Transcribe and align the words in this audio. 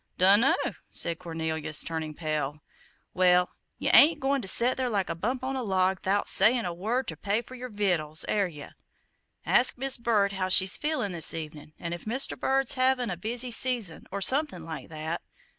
"Dunno!" 0.17 0.55
said 0.89 1.19
Cornelius, 1.19 1.83
turning 1.83 2.15
pale. 2.15 2.63
"Well, 3.13 3.51
ye 3.77 3.87
ain't 3.93 4.19
goin' 4.19 4.41
to 4.41 4.47
set 4.47 4.75
there 4.75 4.89
like 4.89 5.11
a 5.11 5.15
bump 5.15 5.43
on 5.43 5.55
a 5.55 5.61
log 5.61 6.01
'thout 6.01 6.27
sayin' 6.27 6.65
a 6.65 6.73
word 6.73 7.07
ter 7.07 7.15
pay 7.15 7.43
for 7.43 7.53
yer 7.53 7.69
vittles, 7.69 8.25
air 8.27 8.47
ye? 8.47 8.65
Ask 9.45 9.77
Mis' 9.77 9.97
Bird 9.97 10.31
how 10.31 10.49
she's 10.49 10.75
feelin' 10.75 11.11
this 11.11 11.35
evenin', 11.35 11.73
or 11.79 11.91
if 11.93 12.05
Mr. 12.05 12.35
Bird's 12.35 12.73
havin' 12.73 13.11
a 13.11 13.15
busy 13.15 13.51
season, 13.51 14.07
or 14.11 14.21
somethin' 14.21 14.65
like 14.65 14.89
that. 14.89 15.21